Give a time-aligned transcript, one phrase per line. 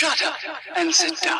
[0.00, 0.34] Shut up
[0.76, 1.38] and sit down.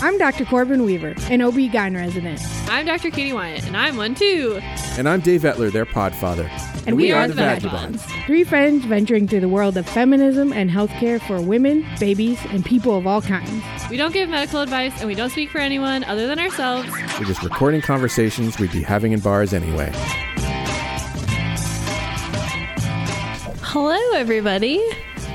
[0.00, 0.46] I'm Dr.
[0.46, 2.40] Corbin Weaver, an OB-GYN resident.
[2.70, 3.10] I'm Dr.
[3.10, 4.60] Katie Wyatt, and I'm one too.
[4.96, 6.48] And I'm Dave Etler, their podfather.
[6.86, 8.04] And we are the Vagabonds.
[8.26, 12.98] Three friends venturing through the world of feminism and healthcare for women, babies, and people
[12.98, 13.62] of all kinds.
[13.88, 16.88] We don't give medical advice, and we don't speak for anyone other than ourselves.
[17.18, 19.90] We're just recording conversations we'd be having in bars anyway.
[23.62, 24.76] Hello, everybody.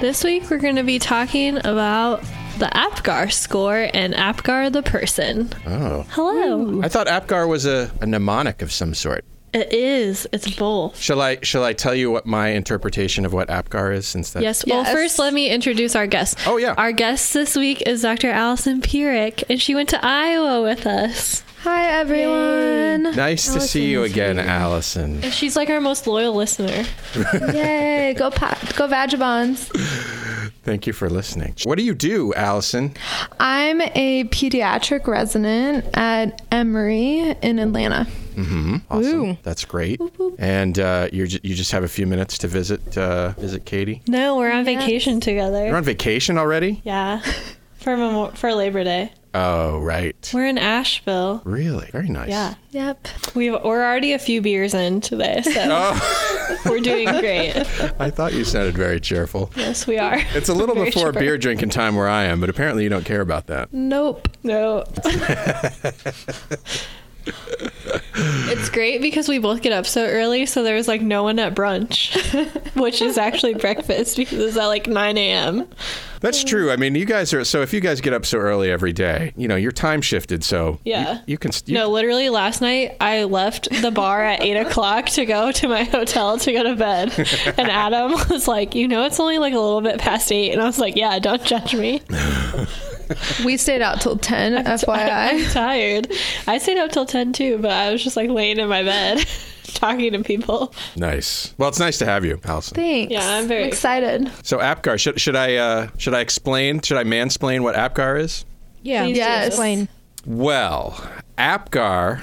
[0.01, 2.21] This week we're going to be talking about
[2.59, 5.49] the APGAR score and APGAR the person.
[5.65, 6.05] Oh.
[6.09, 6.81] Hello.
[6.81, 9.25] I thought APGAR was a, a mnemonic of some sort.
[9.53, 10.27] It is.
[10.31, 10.97] It's both.
[10.99, 14.43] Shall I shall I tell you what my interpretation of what APGAR is since that
[14.43, 14.63] Yes.
[14.65, 14.93] Well, Yes.
[14.93, 16.37] first, let me introduce our guest.
[16.45, 16.75] Oh, yeah.
[16.77, 18.31] Our guest this week is Dr.
[18.31, 21.43] Alyson Pierick, and she went to Iowa with us.
[21.63, 23.15] Hi, everyone.
[23.15, 25.21] Nice to see you again, Alyson.
[25.23, 26.85] And she's like our most loyal listener.
[27.53, 28.13] Yay.
[28.17, 29.69] Go, pa- go Vagabonds.
[30.63, 31.55] Thank you for listening.
[31.65, 32.95] What do you do, Alyson?
[33.39, 38.07] I'm a pediatric resident at Emory in Atlanta.
[38.89, 39.03] Awesome.
[39.31, 39.37] Ooh.
[39.43, 39.99] That's great.
[40.37, 44.01] And uh, you you just have a few minutes to visit uh, visit Katie.
[44.07, 45.65] No, we're on vacation together.
[45.67, 46.79] You're on vacation already?
[46.85, 47.21] yeah.
[47.79, 49.11] For Memo- for Labor Day.
[49.33, 50.31] Oh, right.
[50.33, 51.41] We're in Asheville.
[51.45, 51.87] Really?
[51.91, 52.29] Very nice.
[52.29, 52.55] Yeah.
[52.71, 53.07] Yep.
[53.35, 57.55] We've, we're already a few beers into this, so Oh, we're doing great.
[57.99, 59.51] I thought you sounded very cheerful.
[59.55, 60.17] Yes, we are.
[60.33, 61.19] It's a little Very before chipper.
[61.19, 63.71] beer drinking time where I am, but apparently you don't care about that.
[63.71, 64.27] Nope.
[64.43, 64.83] No.
[67.25, 71.55] It's great because we both get up so early, so there's like no one at
[71.55, 72.15] brunch,
[72.79, 75.67] which is actually breakfast because it's at like 9 a.m.
[76.21, 76.69] That's true.
[76.69, 79.31] I mean, you guys are so if you guys get up so early every day,
[79.37, 81.19] you know, your time shifted, so you- Yeah.
[81.27, 81.51] you, can.
[81.65, 85.67] You, No, literally last night I left the bar at 8 o'clock to go to
[85.69, 87.13] my hotel to go to bed.
[87.57, 90.51] And Adam was like, You know, it's only like a little bit past 8.
[90.51, 92.01] And I was like, Yeah, don't judge me.
[93.45, 95.51] We stayed out till 10, I'm FYI.
[95.53, 96.11] tired.
[96.47, 99.25] I stayed up till 10 too, but I was just like laying in my bed
[99.73, 100.73] talking to people.
[100.95, 101.53] Nice.
[101.57, 102.75] Well, it's nice to have you, Alyson.
[102.75, 103.11] Thanks.
[103.11, 104.31] Yeah, I'm very excited.
[104.43, 106.81] So APGAR, should should I uh, should I explain?
[106.81, 108.45] Should I mansplain what APGAR is?
[108.83, 109.03] Yeah.
[109.05, 109.47] Please Yes.
[109.47, 109.87] Explain.
[110.25, 111.01] Well,
[111.37, 112.21] APGAR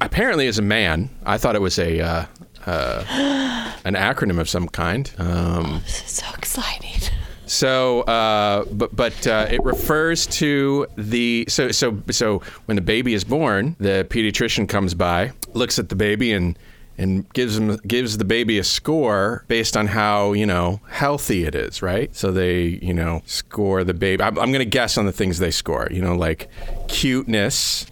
[0.00, 1.10] apparently is a man.
[1.24, 2.24] I thought it was a uh,
[2.66, 3.04] uh,
[3.84, 5.10] an acronym of some kind.
[5.18, 7.00] Um, This is so exciting.
[7.48, 13.14] So, uh, but but uh, it refers to the so so so when the baby
[13.14, 16.58] is born, the pediatrician comes by, looks at the baby, and
[16.98, 21.54] and gives him gives the baby a score based on how you know healthy it
[21.54, 22.14] is, right?
[22.14, 24.22] So they you know score the baby.
[24.22, 25.88] I'm, I'm going to guess on the things they score.
[25.90, 26.48] You know, like
[26.88, 27.86] cuteness.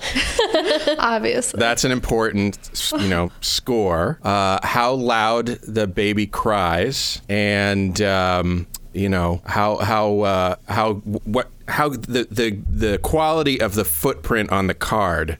[0.98, 1.58] Obviously.
[1.58, 2.58] That's an important,
[2.98, 4.18] you know, score.
[4.22, 11.48] Uh, how loud the baby cries, and um, you know how how uh, how what
[11.68, 15.38] how the, the the quality of the footprint on the card.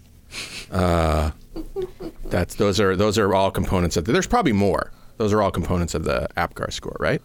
[0.71, 1.31] Uh,
[2.27, 4.05] that's those are those are all components of.
[4.05, 4.93] The, there's probably more.
[5.17, 7.23] Those are all components of the APGAR score, right?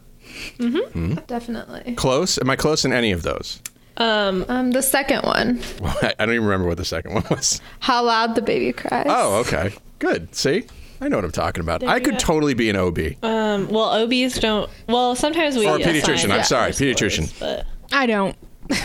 [0.57, 1.15] Mm-hmm.
[1.27, 1.95] Definitely.
[1.95, 2.37] Close?
[2.37, 3.61] Am I close in any of those?
[3.97, 5.59] Um, Um, the second one.
[6.01, 7.59] I don't even remember what the second one was.
[7.81, 9.07] How loud the baby cries.
[9.09, 10.33] Oh, okay, good.
[10.33, 10.63] See,
[11.01, 11.83] I know what I'm talking about.
[11.83, 12.19] I could go.
[12.19, 12.99] totally be an OB.
[13.23, 14.69] um, well, OBs don't.
[14.87, 15.65] Well, sometimes we.
[15.67, 17.39] Or a assign pediatrician, I'm sorry, our scores, pediatrician.
[17.39, 18.35] But I don't.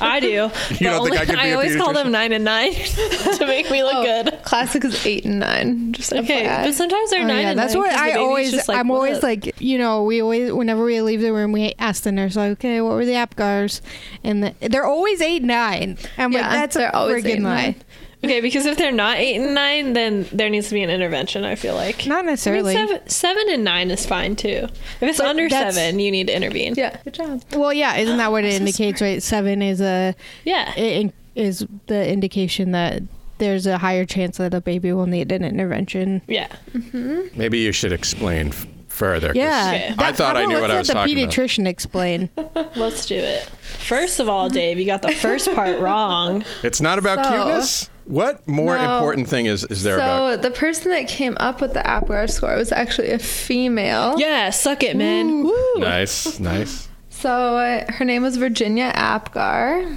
[0.00, 0.26] I do.
[0.28, 2.72] You don't think I could be I a always call them nine and nine
[3.38, 4.40] to make me look good.
[4.42, 5.92] Classic is 8 and 9.
[5.92, 6.64] Just Okay, FYI.
[6.64, 8.68] but sometimes they're Oh, nine yeah, and that's nine what 'cause the I always.
[8.68, 11.74] like, I'm "What always like, you know, we always, whenever we leave the room, we
[11.78, 13.82] ask the nurse, like, okay, what were the APGARs?
[14.22, 15.98] And the, they're always eight nine.
[16.16, 17.76] I'm Yeah, like, that's a always eight friggin' and lie.
[18.24, 18.30] Nine.
[18.30, 21.44] Okay, because if they're not eight and nine, then there needs to be an intervention.
[21.44, 22.74] I feel like Not I mean, necessarily.
[22.74, 24.68] seven, seven and nine is fine too.
[24.68, 26.74] If it's But under seven, you need to intervene.
[26.76, 26.96] Yeah.
[27.04, 27.42] Good job.
[27.52, 29.00] Well, yeah, isn't that what it so indicates?
[29.00, 30.14] Right, seven is a
[30.44, 30.72] Yeah.
[30.76, 33.02] it is the indication that
[33.38, 36.22] there's a higher chance that a baby will need an intervention.
[36.28, 36.46] yeah.
[36.72, 37.36] Mm-hmm.
[37.38, 39.28] Maybe you should explain f- further.
[39.28, 39.94] 'cause Yeah, Okay.
[39.98, 42.30] I thought I how knew what I let's was let talking the pediatrician explain.
[42.76, 43.42] Let's do it.
[43.62, 46.44] First of all, Dave, you got the first part wrong.
[46.62, 47.90] It's not about So- cuteness.
[48.06, 48.94] What more No.
[48.96, 50.42] important thing is is there So about?
[50.42, 54.14] the person that came up with the APGAR score was actually a female.
[54.18, 55.44] Yeah, suck it, man.
[55.44, 55.74] Woo.
[55.78, 56.88] Nice, nice.
[57.08, 59.96] So uh, her name was Virginia Apgar,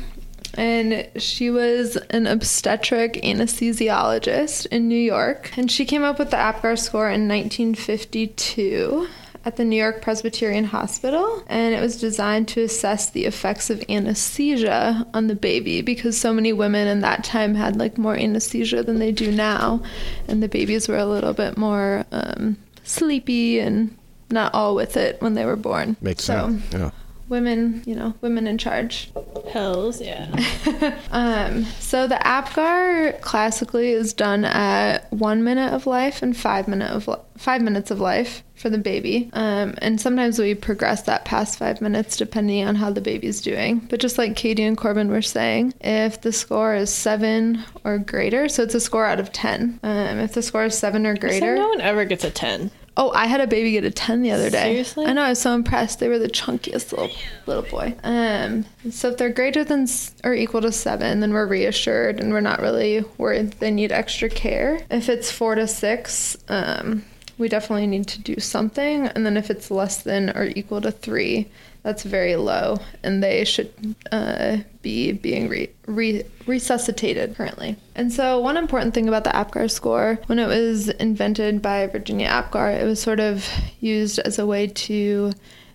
[0.53, 5.51] and she was an obstetric anesthesiologist in New York.
[5.57, 9.07] And she came up with the Apgar score in 1952
[9.47, 13.81] at the New York Presbyterian Hospital, and it was designed to assess the effects of
[13.87, 18.83] anesthesia on the baby because so many women in that time had like more anesthesia
[18.83, 19.81] than they do now,
[20.27, 23.97] and the babies were a little bit more um, sleepy and
[24.29, 25.95] not all with it when they were born.
[26.01, 26.73] Makes so, sense.
[26.73, 26.91] Yeah.
[27.29, 29.11] Women, you know, women in charge.
[29.51, 30.27] Hells yeah.
[31.11, 36.91] Um, so the APGAR classically is done at one minute of life and five minute
[36.91, 39.29] of li- five minutes of life for the baby.
[39.33, 43.79] Um, and sometimes we progress that past five minutes depending on how the baby's doing.
[43.89, 48.49] But just like Katie and Corbin were saying, if the score is seven or greater,
[48.49, 49.79] so it's a score out of ten.
[49.83, 52.71] Um, if the score is seven or So greater, no one ever gets a 10.
[52.99, 54.71] Oh, I had a baby get a 10 the other day.
[54.71, 55.05] Seriously?
[55.05, 55.99] I know, I was so impressed.
[55.99, 57.15] They were the chunkiest little
[57.45, 57.95] little boy.
[58.03, 59.87] Um, so if they're greater than
[60.23, 64.29] or equal to 7, then we're reassured and we're not really worried they need extra
[64.29, 64.79] care.
[64.89, 67.05] If it's 4 to 6, um,
[67.37, 69.07] we definitely need to do something.
[69.07, 71.47] And then if it's less than or equal to 3,
[71.83, 73.71] that's very low and they should
[74.11, 77.77] uh, be being re- re- resuscitated currently.
[77.95, 82.27] And so, one important thing about the APGAR score, when it was invented by Virginia
[82.27, 83.47] APGAR, it was sort of
[83.79, 85.31] used as a way to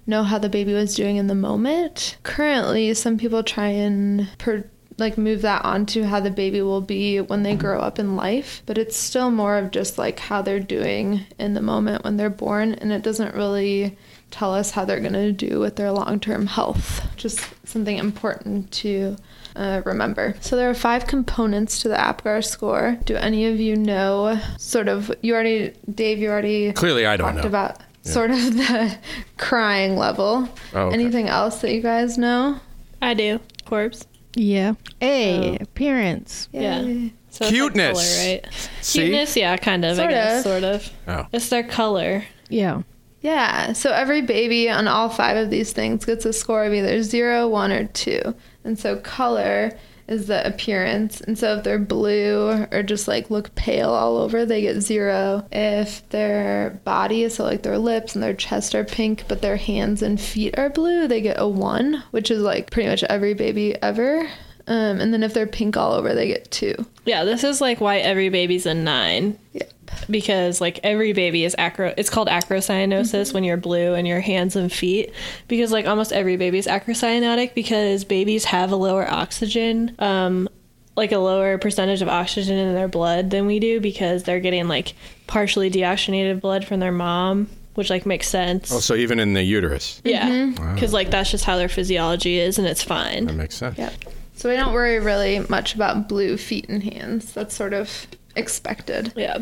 [0.06, 2.16] know how the baby was doing in the moment.
[2.24, 4.68] Currently, some people try and per-
[5.02, 8.62] like move that onto how the baby will be when they grow up in life,
[8.64, 12.30] but it's still more of just like how they're doing in the moment when they're
[12.30, 13.96] born, and it doesn't really
[14.30, 17.06] tell us how they're going to do with their long term health.
[17.16, 19.16] Just something important to
[19.54, 20.34] uh, remember.
[20.40, 22.96] So, there are five components to the APGAR score.
[23.04, 27.34] Do any of you know sort of, you already, Dave, you already Clearly, I don't
[27.34, 27.48] talked know.
[27.48, 28.98] about sort of the
[29.36, 30.48] crying level.
[30.74, 30.94] Oh, okay.
[30.94, 32.58] Anything else that you guys know?
[33.02, 33.40] I do.
[33.66, 34.06] Corpse.
[34.34, 34.74] Yeah.
[35.00, 35.56] A Oh.
[35.60, 36.48] appearance.
[36.52, 36.80] Yeah.
[36.82, 37.12] Yay.
[37.30, 38.18] So it's like Cuteness.
[38.18, 38.46] color, right?
[38.82, 39.00] See?
[39.02, 39.96] Cuteness, yeah, kind of.
[39.96, 40.42] Sort I guess, of.
[40.44, 40.90] sort of.
[41.08, 41.26] Oh.
[41.32, 42.24] It's their color.
[42.48, 42.82] Yeah.
[43.20, 47.02] Yeah, so every baby on all five of these things gets a score of either
[47.02, 48.34] zero, one, or two.
[48.64, 51.20] And so color is the appearance.
[51.20, 55.46] And so if they're blue or just like look pale all over, they get zero.
[55.52, 60.02] If their body, so like their lips and their chest are pink, but their hands
[60.02, 63.80] and feet are blue, they get a one, which is like pretty much every baby
[63.82, 64.28] ever.
[64.66, 66.74] Um, and then if they're pink all over, they get two.
[67.04, 69.38] Yeah, this is like why every baby's a nine.
[69.52, 69.72] Yep.
[70.10, 74.56] Because like every baby is acro it's called acrocyanosis when you're blue in your hands
[74.56, 75.12] and feet.
[75.48, 80.48] Because like almost every baby is acrocyanotic because babies have a lower oxygen, um,
[80.96, 84.68] like a lower percentage of oxygen in their blood than we do because they're getting
[84.68, 84.94] like
[85.26, 88.70] partially deoxygenated blood from their mom, which like makes sense.
[88.72, 90.02] Oh, so even in the uterus.
[90.04, 90.52] yeah.
[90.74, 93.26] Because like that's just how their physiology is and it's fine.
[93.26, 93.78] That makes sense.
[93.78, 93.94] Yep.
[94.34, 97.32] So we don't worry really much about blue feet and hands.
[97.32, 98.06] That's sort of
[98.36, 99.12] expected.
[99.16, 99.38] Yeah.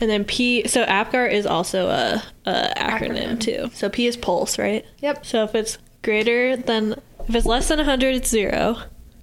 [0.00, 3.40] And then P, so APGAR is also a, a acronym, Acronym.
[3.40, 3.70] too.
[3.72, 4.84] So P is pulse, right?
[5.00, 5.24] Yep.
[5.24, 8.76] So if it's greater than, if it's less than 100, it's zero.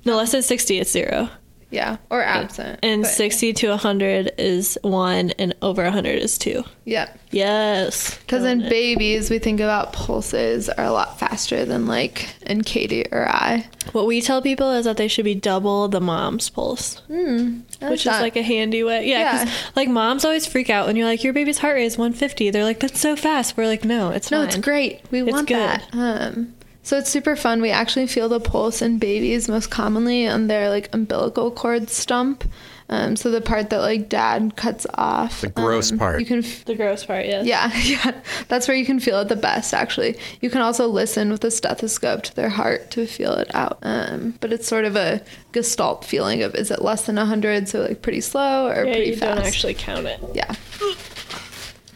[0.06, 1.30] No, less than 60, it's zero.
[1.74, 1.98] Yeah.
[2.12, 2.80] Or absent.
[2.84, 6.64] And but- 60 to 100 is one, and over 100 is two.
[6.86, 7.18] Yep.
[7.32, 8.18] Yes.
[8.20, 8.70] Because in it.
[8.70, 13.68] babies, we think about pulses are a lot faster than like in Katie or I.
[13.92, 18.06] What we tell people is that they should be double the mom's pulse, which is
[18.06, 19.08] like a handy way.
[19.10, 19.52] Yeah, Yeah.
[19.76, 22.52] like moms always freak out when you're like, your baby's heart rate is 150.
[22.52, 23.58] They're like, that's so fast.
[23.58, 24.48] We're like, no, it's No, fine.
[24.50, 25.02] it's great.
[25.10, 25.58] We It's want good.
[25.58, 25.88] that.
[25.94, 26.54] Um,
[26.84, 27.62] so it's super fun.
[27.62, 32.44] We actually feel the pulse in babies most commonly on their like umbilical cord stump.
[32.90, 35.42] Um, so the part that like dad cuts off.
[35.42, 36.20] The gross um, part.
[36.20, 37.46] You can f- The gross part, yes.
[37.46, 38.22] Yeah, yeah.
[38.50, 40.18] That's where you can feel it the best, actually.
[40.42, 43.80] You can also listen with a stethoscope to their heart to feel it out.
[43.82, 45.24] Um, but it's sort of a
[45.54, 49.12] gestalt feeling of is it less than 100, so like pretty slow or Yeah, pretty
[49.12, 49.38] you fast?
[49.38, 50.20] don't actually count it.
[50.34, 50.54] Yeah.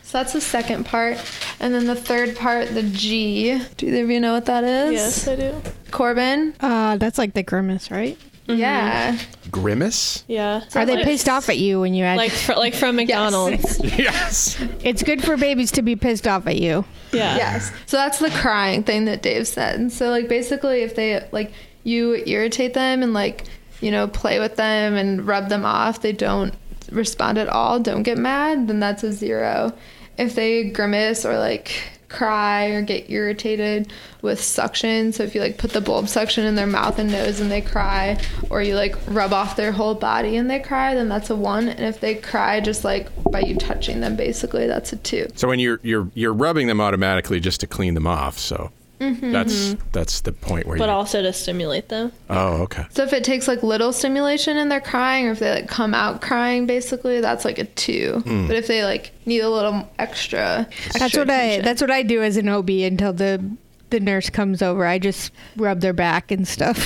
[0.08, 1.18] So that's the second part.
[1.60, 3.62] And then the third part, the G.
[3.76, 4.94] Do either of you know what that is?
[4.94, 5.62] Yes, I do.
[5.92, 6.56] Corbin?
[6.62, 8.18] Uh, that's like the grimace, right?
[8.46, 9.20] Yeah.
[9.52, 10.24] Grimace?
[10.30, 10.64] Yeah.
[10.76, 12.16] Are they like, pissed off at you when you add?
[12.16, 13.80] Like fr- like from McDonald's.
[13.84, 14.58] yes.
[14.82, 16.86] it's good for babies to be pissed off at you.
[17.12, 17.36] Yeah.
[17.36, 17.74] Yes.
[17.86, 19.78] So that's the crying thing that Dave said.
[19.78, 21.52] And so like basically if they like
[21.84, 23.44] you irritate them and like,
[23.82, 26.54] you know, play with them and rub them off, they don't
[26.92, 29.74] respond at all, don't get mad, then that's a zero.
[30.18, 31.72] If they grimace or like
[32.10, 33.92] cry or get irritated
[34.22, 37.40] with suction, so if you like put the bulb suction in their mouth and nose
[37.40, 41.10] and they cry, or you like rub off their whole body and they cry, then
[41.10, 41.68] that's a one.
[41.68, 45.28] And if they cry just like by you touching them, basically, that's a two.
[45.36, 48.40] So when you're you're you're rubbing them automatically just to clean them off.
[48.40, 50.96] So That's that's the point where you but you.
[50.96, 52.12] also to stimulate them.
[52.30, 52.86] oh, okay.
[52.90, 55.94] So if it takes like little stimulation and they're crying, or if they like come
[55.94, 58.22] out crying, basically that's like a two.
[58.26, 58.48] Hmm.
[58.48, 61.62] But if they like need a little extra, That's extra what I.
[61.62, 63.44] That's what I do as an OB until the
[63.90, 64.86] the nurse comes over.
[64.86, 66.78] I just rub their back and stuff.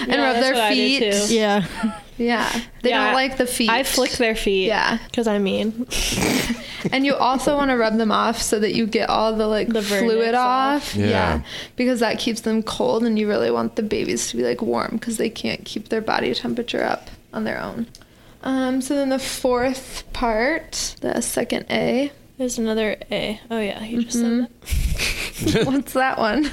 [0.00, 1.30] and Yeah, rub their what I do feet.
[1.30, 1.66] yeah.
[2.22, 2.50] Yeah,
[2.82, 3.70] they Yeah, don't like the feet.
[3.70, 4.66] I flick their feet.
[4.66, 4.98] Yeah.
[5.06, 5.86] Because I mean,
[6.92, 9.68] and you also want to rub them off so that you get all the like
[9.68, 10.90] The fluid off.
[10.90, 10.94] off.
[10.96, 11.42] Yeah.
[11.76, 14.92] because that keeps them cold, and you really want the babies to be like warm
[14.92, 17.86] because they can't keep their body temperature up on their own.
[18.44, 22.10] Um, so then the fourth part, the second A.
[22.38, 23.40] there's another A.
[23.50, 23.84] Oh, yeah.
[23.84, 25.64] You just said that.
[25.66, 26.50] What's that one?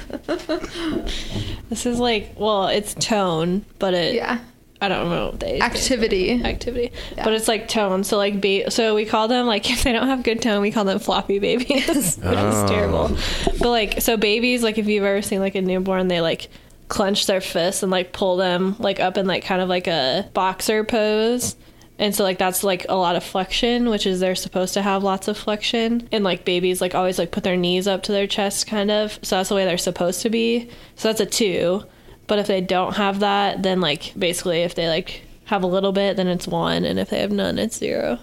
[1.68, 4.38] This is like, well, it's tone, but it, yeah,
[4.82, 6.42] I don't know what they activity.
[6.42, 7.24] activity, Yeah.
[7.24, 8.02] but it's like tone.
[8.04, 10.70] So like, ba- so we call them like if they don't have good tone, we
[10.72, 12.64] call them floppy babies, which Oh.
[12.64, 13.16] is terrible.
[13.58, 16.48] But like, so babies, like if you've ever seen like a newborn, they like
[16.88, 20.28] clench their fists and like pull them like up in like kind of like a
[20.34, 21.56] boxer pose.
[21.98, 25.02] And so like that's like a lot of flexion, which is they're supposed to have
[25.02, 26.08] lots of flexion.
[26.10, 29.18] And like babies like always like put their knees up to their chest kind of.
[29.22, 30.70] So that's the way they're supposed to be.
[30.96, 31.84] So that's a 2.
[32.30, 35.90] But if they don't have that, then like basically if they like have a little
[35.90, 38.20] bit, then it's 1 and if they have none, it's 0.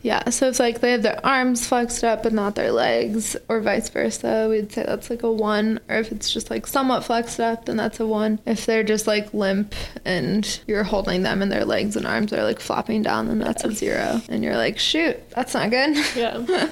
[0.00, 3.60] Yeah, so it's like they have their arms flexed up but not their legs, or
[3.60, 5.78] vice versa, we'd say that's like a one.
[5.90, 8.40] Or if it's just like somewhat flexed up, then that's a one.
[8.46, 9.74] If they're just like limp
[10.06, 13.62] and you're holding them and their legs and arms are like flopping down, then that's
[13.62, 14.22] a zero.
[14.30, 15.98] And you're like, shoot, that's not good.
[16.16, 16.70] Yeah.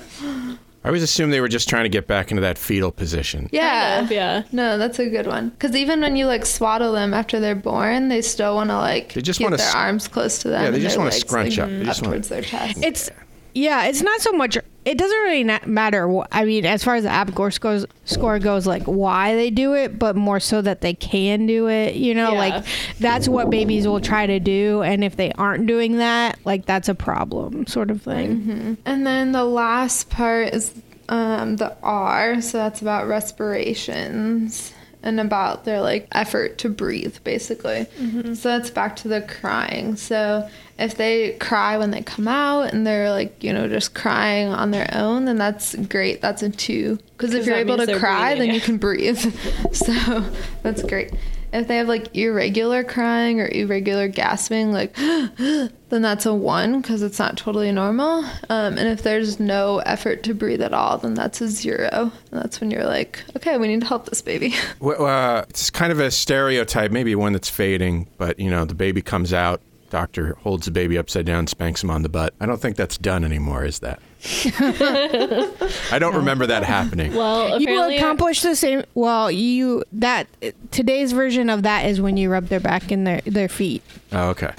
[0.84, 3.48] I always assumed they were just trying to get back into that fetal position.
[3.52, 3.94] yeah.
[3.96, 4.42] Kind of, yeah.
[4.50, 5.50] No, that's a good one.
[5.50, 9.12] Because even when you like swaddle them after they're born, they still want to like
[9.12, 10.64] They just keep wanna their s- arms close to them.
[10.64, 11.70] Yeah, they just wanna scrunch like, up.
[11.70, 12.82] They up just wanna- their chest.
[12.82, 13.10] It's
[13.54, 14.58] yeah, it's not so much.
[14.84, 16.22] It doesn't really na- matter.
[16.32, 19.96] I mean, as far as the APGAR scores, score goes, like why they do it,
[19.98, 21.94] but more so that they can do it.
[21.94, 22.38] You know, Yeah.
[22.38, 22.64] like
[22.98, 26.88] that's what babies will try to do, and if they aren't doing that, like that's
[26.88, 28.76] a problem, sort of thing.
[28.84, 30.74] And then the last part is
[31.08, 34.71] um, the R, so that's about respirations
[35.02, 37.86] and about their like effort to breathe, basically.
[37.98, 38.34] Mm-hmm.
[38.34, 39.96] So that's back to the crying.
[39.96, 44.48] So if they cry when they come out and they're like you know just crying
[44.48, 46.20] on their own, then that's great.
[46.20, 48.48] That's a two because if you're able to cry, breathing.
[48.48, 49.18] then you can breathe.
[49.72, 50.24] so
[50.62, 51.12] that's great.
[51.52, 57.02] If they have like irregular crying or irregular gasping, like then that's a one because
[57.02, 58.24] it's not totally normal.
[58.48, 62.10] Um, and if there's no effort to breathe at all, then that's a zero.
[62.30, 64.54] And that's when you're like, okay, we need to help this baby.
[64.80, 68.74] Well, uh, it's kind of a stereotype, maybe one that's fading, but you know, the
[68.74, 72.34] baby comes out, doctor holds the baby upside down, spanks him on the butt.
[72.40, 74.00] I don't think that's done anymore, is that?
[74.24, 77.14] I don't remember that happening.
[77.14, 78.84] Well, You apparently, accomplish the same.
[78.94, 80.28] Well, you that
[80.70, 83.82] today's version of that is when you rub their back and their their feet.
[84.12, 84.52] Oh, okay.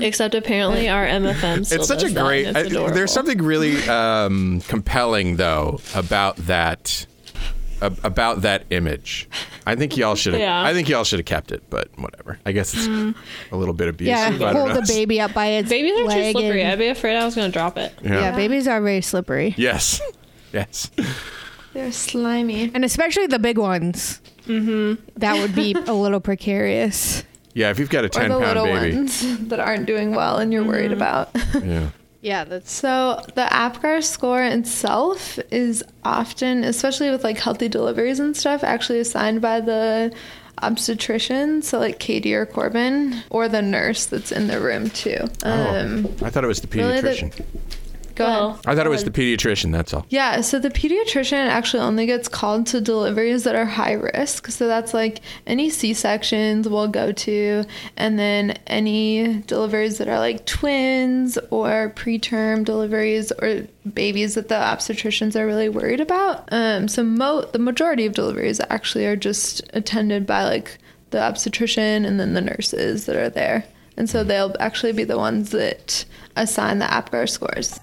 [0.00, 2.46] except apparently our MFM still it's such a does that, great.
[2.56, 7.06] I, there's something really um, compelling though about that.
[7.82, 9.28] Ab- About that image,
[9.66, 10.34] I think y'all should.
[10.34, 10.62] have Yeah.
[10.62, 12.38] I think y'all should have kept it, but whatever.
[12.46, 14.10] I guess it's a little bit abusive.
[14.40, 14.74] Yeah, I don't hold know.
[14.80, 16.62] the baby up by its Babies are too leg slippery.
[16.62, 17.92] and- I'd be afraid I was going to drop it.
[18.02, 18.20] Yeah.
[18.20, 20.00] yeah, babies are very slippery, Yes.
[20.52, 20.90] Yes.
[21.74, 22.70] they're slimy.
[22.74, 24.20] and especially the big ones.
[24.46, 25.02] Mm-hmm.
[25.18, 27.22] That would be a little precarious.
[27.52, 27.70] Yeah.
[27.70, 28.96] If you've got a Or ten the pound little baby.
[28.96, 31.30] ones that aren't doing well and you're worried about.
[31.62, 31.88] Yeah.
[32.20, 38.36] Yeah, that's So the APGAR score itself is often, especially with like healthy deliveries and
[38.36, 40.12] stuff, actually assigned by the
[40.60, 45.18] obstetrician, so like Katie or Corbin, or the nurse that's in the room too.
[45.44, 47.30] Um, oh, I thought it was the really the-
[48.18, 48.38] pediatrician.
[48.38, 48.66] go ahead.
[48.66, 49.72] I thought it was the pediatrician.
[49.72, 50.06] That's all.
[50.08, 54.48] Yeah, so the pediatrician actually only gets called to deliveries that are high risk.
[54.48, 57.64] So that's like any C sections we'll go to,
[57.96, 64.54] and then any deliveries that are like twins or preterm deliveries or babies that the
[64.54, 66.48] obstetricians are really worried about.
[66.52, 70.78] Um, so mo- the majority of deliveries actually are just attended by like
[71.10, 73.64] the obstetrician and then the nurses that are there.
[73.98, 76.04] And so they'll actually be the ones that
[76.36, 77.80] assign the APGAR scores.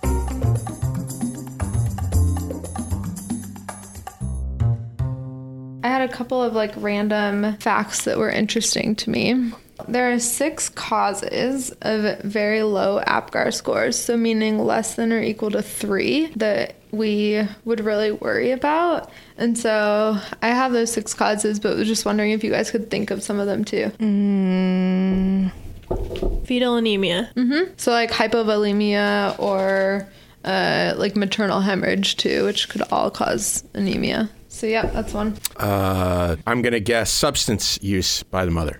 [5.83, 9.51] I had a couple of like random facts that were interesting to me.
[9.89, 15.51] There are six causes of very low APGAR scores, so meaning less than or equal
[15.51, 19.11] to three, that we would really worry about.
[19.37, 22.89] And so I have those six causes, but was just wondering if you guys could
[22.89, 23.91] think of some of them too.
[23.99, 25.51] Mm.
[26.45, 27.31] Fetal anemia.
[27.77, 30.07] So like hypovolemia or
[30.43, 34.29] uh, like maternal hemorrhage too, which could all cause anemia.
[34.49, 35.37] So yeah, that's one.
[35.57, 38.77] Uh, I'm gonna guess substance use by the mother.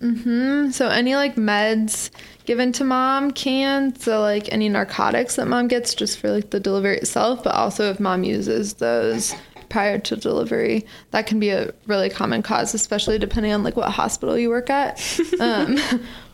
[0.72, 2.12] So any like meds
[2.46, 3.94] given to mom can.
[3.98, 7.90] So like any narcotics that mom gets just for like the delivery itself, but also
[7.90, 9.34] if mom uses those
[9.68, 13.90] prior to delivery, that can be a really common cause, especially depending on like what
[13.92, 15.02] hospital you work at.
[15.42, 15.78] Um,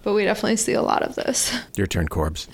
[0.04, 1.54] but we definitely see a lot of this.
[1.76, 2.48] Your turn, Corbs.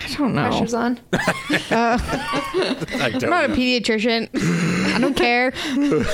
[0.00, 0.48] I don't know.
[0.48, 1.00] Pressure's on.
[1.12, 3.54] I don't I'm not a know.
[3.56, 4.28] pediatrician.
[4.94, 5.52] I don't care.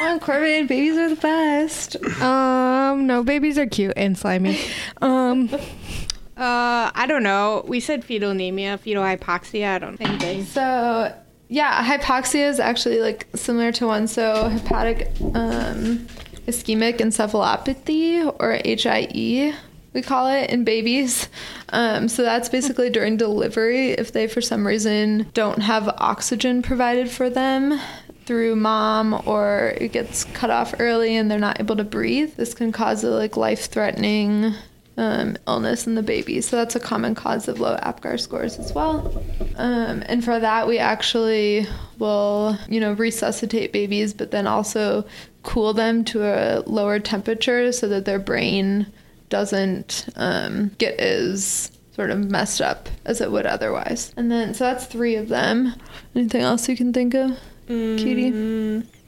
[0.00, 1.96] Oh, Corbin, babies are the best.
[2.20, 4.58] Um, no, babies are cute and slimy.
[5.02, 7.62] Um, uh, I don't know.
[7.68, 9.74] We said fetal anemia, fetal hypoxia.
[9.74, 10.42] I don't think they.
[10.44, 11.14] So
[11.48, 14.06] yeah, hypoxia is actually like similar to one.
[14.08, 16.06] So hypoxic um,
[16.46, 19.54] ischemic encephalopathy or HIE,
[19.92, 21.28] we call it in babies.
[21.70, 27.08] Um, so that's basically during delivery if they for some reason don't have oxygen provided
[27.08, 27.78] for them
[28.26, 32.34] through mom or it gets cut off early and they're not able to breathe.
[32.36, 34.54] This can cause a like life-threatening
[34.96, 36.40] um, illness in the baby.
[36.40, 39.22] So that's a common cause of low APGAR scores as well.
[39.56, 41.66] Um, and for that, we actually
[41.98, 45.04] will, you know, resuscitate babies, but then also
[45.42, 48.86] cool them to a lower temperature so that their brain
[49.28, 54.12] doesn't um, get as sort of messed up as it would otherwise.
[54.16, 55.74] And then, so that's three of them.
[56.14, 58.30] Anything else you can think of, Katie?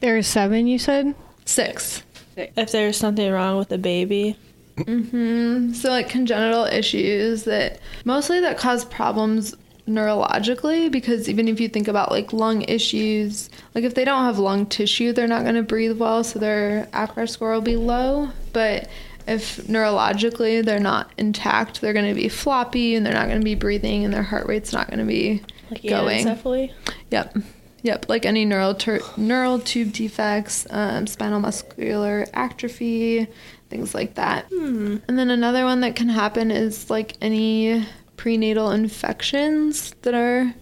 [0.00, 1.14] There are seven, you said?
[1.44, 2.02] Six.
[2.36, 4.36] If there's something wrong with the baby.
[4.78, 9.54] So like congenital issues that mostly that cause problems
[9.88, 14.38] neurologically because even if you think about like lung issues, like if they don't have
[14.38, 18.30] lung tissue, they're not going to breathe well, so their APGAR score will be low.
[18.52, 18.88] But
[19.26, 23.44] if neurologically they're not intact, they're going to be floppy and they're not going to
[23.44, 26.26] be breathing and their heart rate's not going to be Like going.
[26.26, 26.72] anencephaly.
[27.10, 27.36] Yep.
[27.82, 33.28] Yep, like any neural tur- neural tube defects, um, spinal muscular atrophy,
[33.68, 34.50] things like that.
[34.50, 37.84] And then another one that can happen is like any
[38.16, 40.54] prenatal infections that are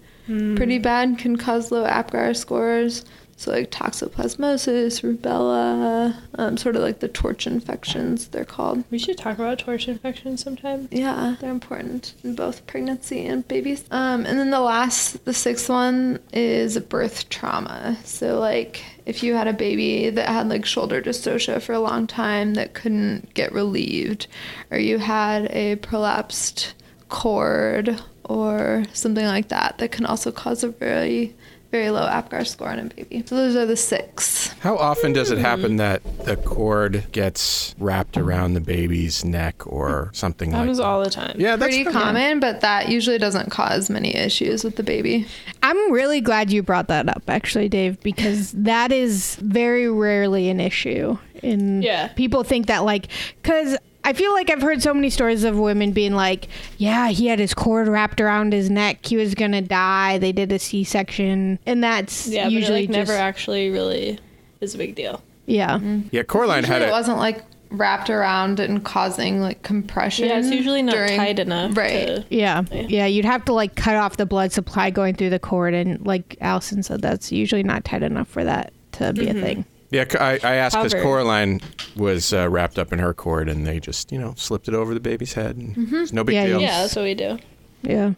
[0.57, 3.05] pretty bad can cause low APGAR scores.
[3.37, 8.85] So like toxoplasmosis, rubella, um, sort of like the torch infections they're called.
[8.93, 10.89] We should talk about torch infections sometime.
[10.93, 13.85] Yeah, they're important in both pregnancy and babies.
[13.91, 17.99] Um, and then the last, the sixth one is birth trauma.
[18.05, 22.07] So, like, if you had a baby that had like shoulder dystocia for a long
[22.07, 24.27] time that couldn't get relieved,
[24.71, 26.73] or you had a prolapsed
[27.09, 31.35] cord or something like that, that can also cause a very,
[31.75, 33.25] very low APGAR score on a baby.
[33.27, 34.49] So, those are the six.
[34.61, 40.11] How often does it happen that the cord gets wrapped around the baby's neck or
[40.13, 40.85] something like Happens that?
[40.85, 41.35] all the time.
[41.37, 45.27] Yeah, that's Pretty common, but that usually doesn't cause many issues with the baby.
[45.65, 50.61] I'm really glad you brought that up, actually, Dave, because that is very rarely an
[50.61, 51.19] issue.
[51.43, 52.09] And Yeah.
[52.09, 53.09] people think that, like,
[53.43, 57.27] because I feel like I've heard so many stories of women being like, yeah, he
[57.27, 59.05] had his cord wrapped around his neck.
[59.07, 60.19] He was going to die.
[60.19, 61.59] They did a C section.
[61.67, 64.19] And that's Yeah, usually but it like just, never actually really
[64.61, 65.23] is a big deal.
[65.47, 65.79] yeah.
[65.79, 66.09] Mm-hmm.
[66.13, 66.93] Yeah, Coraline had it it.
[66.93, 70.29] wasn't like wrapped around and causing like compression.
[70.29, 71.77] Yeah, it's usually not during- tight enough.
[71.77, 72.07] Right.
[72.07, 72.63] To, Yeah.
[72.71, 73.07] Yeah.
[73.07, 75.75] You'd have to like cut off the blood supply going through the cord.
[75.75, 79.43] And like Alyson said, that's usually not tight enough for that to be a mm-hmm.
[79.43, 79.65] thing.
[79.91, 81.61] Yeah, I, I asked because Coraline
[81.97, 84.93] was uh, wrapped up in her cord, and they just, you know, slipped it over
[84.95, 85.57] the baby's head.
[85.57, 86.61] And It's no big Yeah, deal.
[86.61, 87.39] yeah, that's what we do.
[87.83, 88.15] Yeah.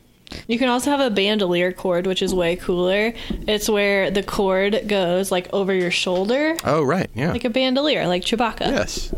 [0.49, 3.13] You can also have a bandolier cord, which is way cooler.
[3.47, 7.09] It's where the cord goes like over your shoulder, Oh, right.
[7.15, 7.31] Yeah.
[7.33, 8.61] like a bandolier, like Chewbacca.
[8.71, 9.15] yes.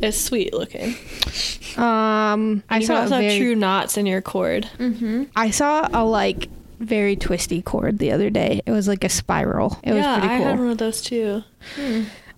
[0.00, 0.94] It's sweet looking.
[1.76, 4.68] Um, I you can saw a also have true knots in your cord.
[4.78, 5.24] Mm-hmm.
[5.36, 6.48] I saw a like
[6.78, 8.60] very twisty cord the other day.
[8.66, 9.78] It was like a spiral.
[9.82, 10.64] It yeah, was pretty I had cool.
[10.64, 11.42] one of those too.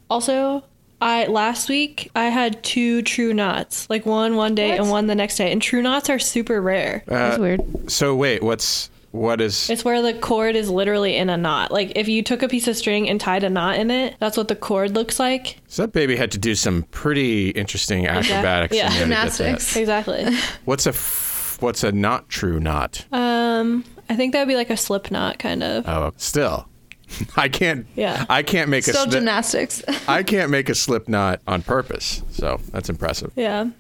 [0.09, 0.65] Also,
[1.01, 5.15] I last week I had two true knots, like one one day and one the
[5.15, 5.53] next day.
[5.53, 7.05] And true knots are super rare.
[7.07, 7.91] That's Uh, weird.
[7.91, 9.69] so wait, what's what is?
[9.71, 11.71] It's where the cord is literally in a knot.
[11.73, 14.37] Like if you took a piece of string and tied a knot in it, that's
[14.37, 15.57] what the cord looks like.
[15.69, 18.77] So that baby had to do some pretty interesting acrobatics.
[18.77, 18.87] Yeah.
[18.87, 19.37] in there to get that.
[19.39, 19.77] Gymnastics.
[19.77, 20.27] Exactly.
[20.65, 23.05] What's a f- what's a not true knot?
[23.13, 25.89] um, I think that would be like a slip knot, kind of.
[25.89, 26.67] Oh, still,
[27.37, 27.87] I can't.
[27.97, 28.27] Yeah.
[28.29, 29.07] I can't make Still a.
[29.07, 29.83] sli- gymnastics.
[30.09, 32.23] I can't make a slip knot on purpose.
[32.31, 33.33] So that's impressive.
[33.37, 33.71] Yeah.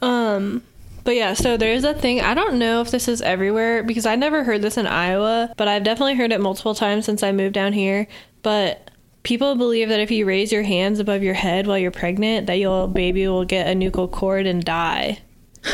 [0.00, 0.62] Um
[1.02, 2.20] but yeah, so there's a thing.
[2.20, 5.66] I don't know if this is everywhere because I never heard this in Iowa, but
[5.66, 8.06] I've definitely heard it multiple times since I moved down here.
[8.42, 8.90] But
[9.22, 12.58] people believe that if you raise your hands above your head while you're pregnant, that
[12.58, 15.18] your baby will get a nuchal cord and die.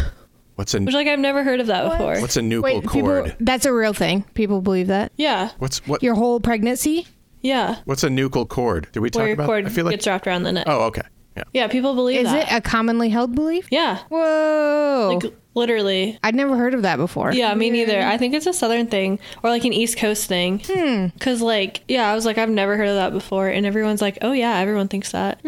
[0.56, 2.20] What's a Which like I've never heard of that before.
[2.20, 3.36] what's a nuchal Wait, people, cord?
[3.40, 4.22] that's a real thing.
[4.34, 5.12] People believe that.
[5.16, 5.50] Yeah.
[5.58, 6.02] What's what?
[6.02, 7.06] Your whole pregnancy?
[7.42, 7.76] Yeah.
[7.84, 8.88] What's a nuchal cord?
[8.92, 9.46] Did we talk Where your about?
[9.46, 9.92] cord I feel like.
[9.92, 10.64] gets wrapped around the neck.
[10.66, 11.02] oh, okay.
[11.36, 11.42] Yeah.
[11.52, 12.50] Yeah, people believe Is that.
[12.50, 13.68] it a commonly held belief?
[13.70, 13.98] yeah.
[14.08, 15.18] Whoa.
[15.22, 16.18] Like literally.
[16.22, 17.32] I'd never heard of that before.
[17.34, 18.00] Yeah, me neither.
[18.00, 20.62] I think it's a southern thing or like an East Coast thing.
[20.66, 21.08] Hmm.
[21.20, 24.16] Cause like, yeah, I was like, I've never heard of that before, and everyone's like,
[24.22, 25.40] oh yeah, everyone thinks that.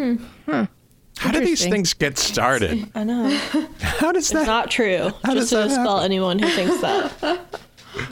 [1.19, 2.91] How do these things get started?
[2.95, 3.29] I know.
[3.81, 4.47] How does It's that?
[4.47, 5.11] not true.
[5.25, 6.05] How does Just to that dispel happen?
[6.05, 7.61] anyone who thinks that.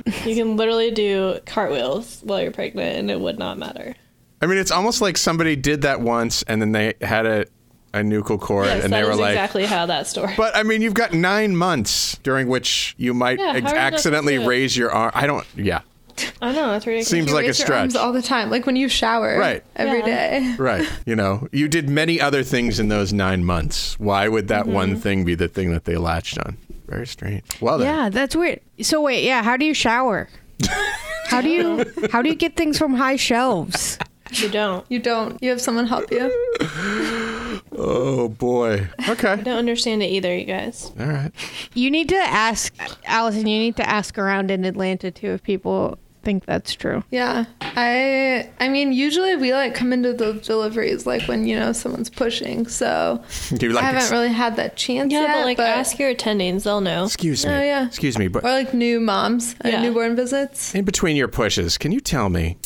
[0.26, 3.94] you can literally do cartwheels while you're pregnant, and it would not matter.
[4.42, 7.46] I mean, it's almost like somebody did that once, and then they had a
[7.94, 9.30] a nuchal cord, Yes, and they were is like.
[9.30, 10.34] exactly how that story.
[10.36, 13.60] But I mean, you've got nine months during which you might Yeah, ex- are you
[13.68, 15.12] supposed to accidentally raise your arm.
[15.14, 15.46] I don't.
[15.56, 15.80] Yeah.
[16.42, 17.08] I know that's ridiculous.
[17.08, 17.80] Seems You like a raise your stretch.
[17.80, 19.38] arms all the time, like when you shower.
[19.38, 19.62] Right.
[19.76, 20.04] every Yeah.
[20.40, 20.54] day.
[20.58, 20.88] Right.
[21.04, 23.98] You know, you did many other things in those nine months.
[23.98, 24.72] Why would that Mm-hmm.
[24.74, 26.56] one thing be the thing that they latched on?
[26.86, 27.42] Very strange.
[27.60, 27.86] Well, then.
[27.94, 28.60] Yeah, that's weird.
[28.80, 30.28] So wait, yeah, how do you shower?
[31.28, 33.98] How do you how do you get things from high shelves?
[34.30, 34.86] You don't.
[34.88, 35.42] You don't.
[35.42, 36.30] You have someone help you.
[37.76, 38.88] Oh, boy.
[39.08, 39.28] Okay.
[39.32, 40.92] I don't understand it either, you guys.
[40.98, 41.32] All right.
[41.74, 42.72] You need to ask
[43.06, 47.04] Alyson, you need to ask around in Atlanta too if people think that's true.
[47.10, 47.44] Yeah.
[47.60, 52.10] I I mean, usually we like come into the deliveries like when, you know, someone's
[52.10, 52.66] pushing.
[52.66, 53.22] So
[53.56, 55.34] Do like I haven't ex- really had that chance Yeah, yet.
[55.34, 57.04] but like ask your attendings, they'll know.
[57.04, 57.54] Excuse oh, me.
[57.54, 57.86] Oh, yeah.
[57.86, 59.82] Excuse me, but or like new moms at Yeah.
[59.82, 60.74] newborn visits.
[60.74, 62.58] in between your pushes, can you tell me?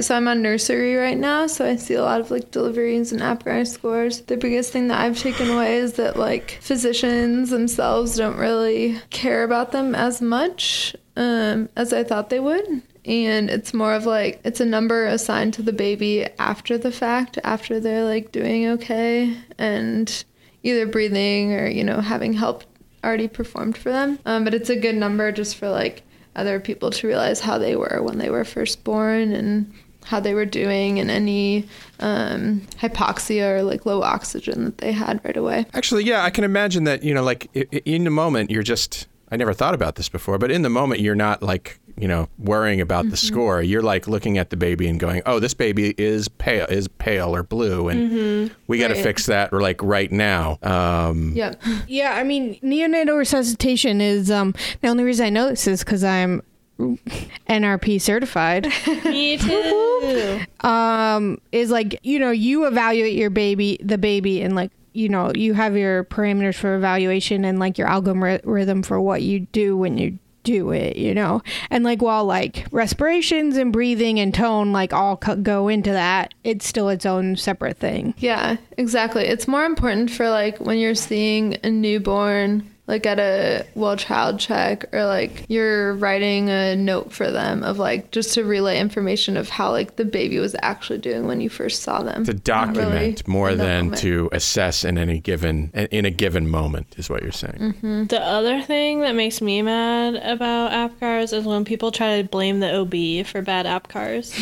[0.00, 3.22] So I'm on nursery right now, so I see a lot of like deliveries and
[3.22, 4.22] APGAR scores.
[4.22, 9.44] The biggest thing that I've taken away is that like physicians themselves don't really care
[9.44, 12.82] about them as much um, as I thought they would.
[13.04, 17.38] And it's more of like it's a number assigned to the baby after the fact,
[17.44, 20.24] after they're like doing okay and
[20.64, 22.64] either breathing or you know having help
[23.04, 24.18] already performed for them.
[24.26, 26.02] Um, but it's a good number just for like
[26.34, 29.72] other people to realize how they were when they were first born and
[30.04, 31.66] how they were doing and any
[32.00, 35.66] um, hypoxia or like low oxygen that they had right away.
[35.74, 38.62] Actually, yeah, I can imagine that, you know, like i- i- in the moment, you're
[38.62, 42.08] just, I never thought about this before, but in the moment, you're not like, you
[42.08, 43.62] know, worrying about the score.
[43.62, 47.34] You're like looking at the baby and going, oh, this baby is pale, is pale
[47.34, 49.02] or blue, and we got to Right.
[49.02, 50.58] fix that like right now.
[50.62, 51.62] Um, Yep.
[51.86, 56.02] Yeah, I mean, neonatal resuscitation is um the only reason I know this is because
[56.02, 56.42] I'm
[56.78, 58.66] NRP certified.
[59.04, 60.40] Me too.
[60.66, 65.32] um, is like you know you evaluate your baby, the baby, and like you know
[65.34, 69.98] you have your parameters for evaluation and like your algorithm for what you do when
[69.98, 74.92] you do it, you know, and like while like respirations and breathing and tone like
[74.92, 78.12] all co- go into that, it's still its own separate thing.
[78.18, 79.24] Yeah, exactly.
[79.24, 84.38] It's more important for like when you're seeing a newborn like at a well child
[84.38, 89.36] check or like you're writing a note for them of like just to relay information
[89.36, 92.24] of how like the baby was actually doing when you first saw them.
[92.24, 94.02] to Not document really more than moment.
[94.02, 97.58] to assess in any given in a given moment is what you're saying.
[97.58, 98.04] Mm-hmm.
[98.04, 102.60] The other thing that makes me mad about APGARs is when people try to blame
[102.60, 104.34] the OB for bad APGARs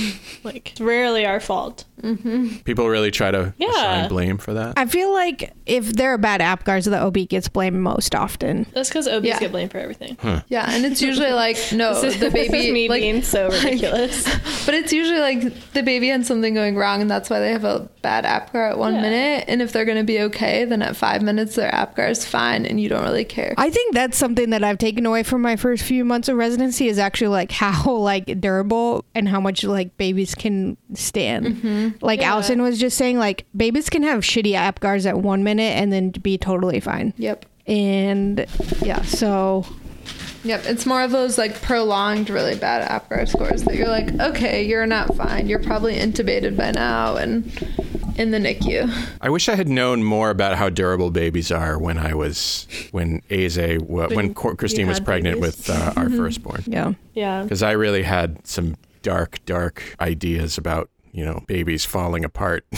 [0.45, 1.85] like, it's rarely our fault.
[2.03, 2.57] Mm-hmm.
[2.65, 3.71] People really try to Yeah.
[3.71, 4.75] assign blame for that.
[4.77, 8.67] I feel like if there are bad APGARs, the OB gets blamed most often.
[8.75, 9.39] That's because OBs Yeah.
[9.39, 10.17] get blamed for everything.
[10.49, 13.23] Yeah, and it's usually like no, This is- the this is baby me like being
[13.23, 14.27] so ridiculous.
[14.67, 17.65] But it's usually like the baby had something going wrong, and that's why they have
[17.65, 19.01] a bad APGAR at one Yeah.
[19.03, 19.45] minute.
[19.49, 22.65] And if they're going to be okay, then at five minutes their APGAR is fine,
[22.65, 23.55] and you don't really care.
[23.59, 26.87] I think that's something that I've taken away from my first few months of residency
[26.89, 31.47] is actually like how like durable and how much like babies can stand.
[31.47, 31.89] Mm-hmm.
[32.01, 32.33] Like Yeah.
[32.35, 36.11] Alyson was just saying, like babies can have shitty APGARs at one minute and then
[36.11, 37.13] be totally fine.
[37.19, 37.47] Yep.
[37.67, 38.47] And
[38.83, 39.65] yeah, so
[40.45, 40.63] Yep.
[40.67, 44.87] It's more of those like prolonged, really bad APGAR scores that you're like, okay, you're
[44.87, 45.47] not fine.
[45.47, 47.45] You're probably intubated by now and
[48.19, 48.93] in the NICU.
[49.21, 53.23] I wish I had known more about how durable babies are when I was when
[53.31, 55.59] Aze wa- when, Christine was pregnant babies.
[55.59, 56.93] with uh, our firstborn yeah.
[57.15, 57.43] Yeah.
[57.45, 62.65] because I really had some dark dark ideas about you know babies falling apart.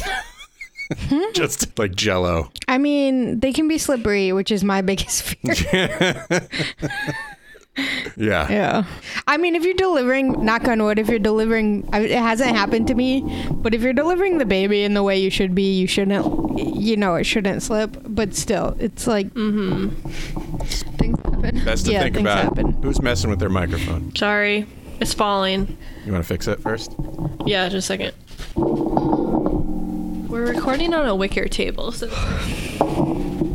[1.08, 1.22] Hmm?
[1.32, 2.52] Just like jello.
[2.68, 6.26] I mean, they can be slippery, which is my biggest fear.
[8.16, 8.48] Yeah.
[8.48, 8.84] Yeah.
[9.26, 12.86] I mean, if you're delivering, knock on wood, if you're delivering, I- it hasn't happened
[12.88, 15.88] to me, but if you're delivering the baby in the way you should be, you
[15.88, 16.24] shouldn't,
[16.76, 17.96] you know, it shouldn't slip.
[18.06, 19.88] But still, it's like, mm-hmm.
[20.98, 21.64] Things happen.
[21.64, 22.72] Best to Yeah, think things about happen.
[22.82, 24.14] who's messing with their microphone.
[24.14, 24.66] Sorry.
[25.00, 25.76] It's falling.
[26.06, 26.94] You want to fix it first?
[27.46, 28.12] Yeah, just a second.
[30.44, 32.06] We're We're recording on a wicker table, so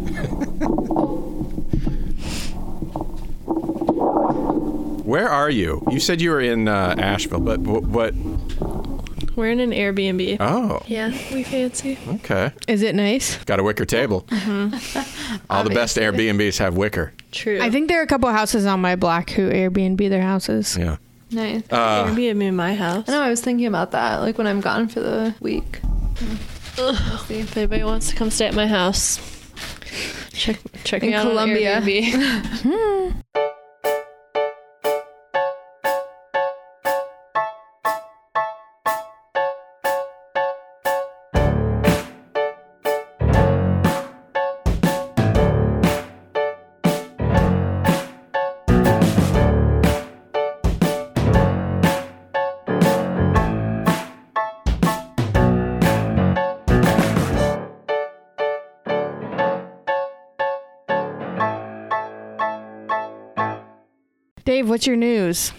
[5.05, 5.83] Where are you?
[5.91, 8.15] You said you were in uh, Asheville, but wh- what?
[9.35, 10.37] we're in an Airbnb.
[10.39, 11.99] Oh, Yeah, we fancy.
[12.07, 12.51] okay.
[12.67, 13.37] Is it nice?
[13.45, 14.25] Got a wicker table.
[15.49, 17.13] All the best Airbnbs have wicker.
[17.31, 17.59] True.
[17.61, 20.75] I think there are a couple houses on my block who Airbnb their houses.
[20.75, 20.97] Yeah.
[21.29, 21.61] Nice.
[21.69, 23.07] Uh, Airbnb in my house.
[23.07, 23.21] I know.
[23.21, 24.21] I was thinking about that.
[24.21, 25.81] Like when I'm gone for the week.
[26.81, 29.19] If anybody wants to come stay at my house,
[30.31, 31.81] check check In me out on Columbia.
[31.81, 32.39] Airbnb.
[32.63, 33.19] Hmm.
[64.49, 65.51] Dave, what's your news?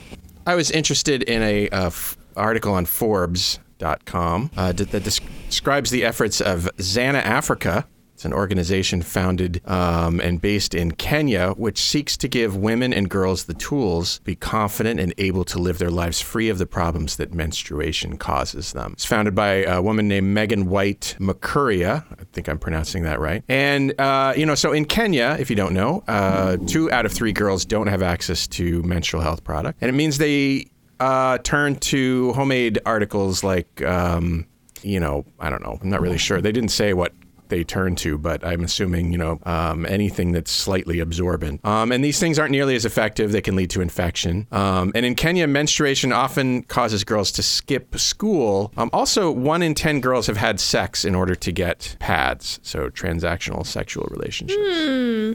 [0.49, 5.93] I was interested in a uh, f- article on Forbes.com uh, that, that des- describes
[5.93, 7.87] the efforts of Zana Africa.
[8.21, 13.09] It's an organization founded um, and based in Kenya, which seeks to give women and
[13.09, 16.67] girls the tools to be confident and able to live their lives free of the
[16.67, 18.93] problems that menstruation causes them.
[18.93, 22.05] It's founded by a woman named Megan White Mukuria.
[22.13, 23.43] I think I'm pronouncing that right.
[23.49, 27.13] And, uh, you know, so in Kenya, if you don't know, uh, two out of
[27.13, 29.79] three girls don't have access to menstrual health product.
[29.81, 30.67] And it means they
[31.01, 34.47] uh, turn to homemade articles like, um,
[34.83, 35.79] you know, I don't know.
[35.81, 36.43] I'm not really sure.
[36.43, 37.15] They didn't say what
[37.51, 41.65] they turn to, but I'm assuming, you know, um, anything that's slightly absorbent.
[41.65, 43.33] Um, and these things aren't nearly as effective.
[43.33, 44.47] They can lead to infection.
[44.51, 48.73] Um, and in Kenya, menstruation often causes girls to skip school.
[48.77, 52.89] Um, also, one in 10 girls have had sex in order to get pads, so
[52.89, 54.63] transactional sexual relationships.